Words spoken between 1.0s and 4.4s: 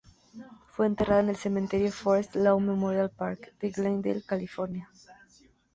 en el Cementerio Forest Lawn Memorial Park, de Glendale,